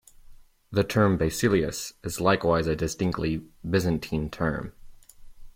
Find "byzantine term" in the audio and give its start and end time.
3.63-4.73